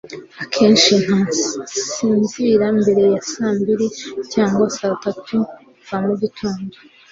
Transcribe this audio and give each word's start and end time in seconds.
Akenshi 0.43 0.93
ntasinzira 1.03 2.65
mbere 2.79 3.01
ya 3.13 3.21
saa 3.31 3.53
mbiri 3.59 3.87
cyangwa 4.33 4.65
saa 4.77 4.95
tatu 5.03 5.35
za 5.87 5.97
mugitondo 6.05 6.75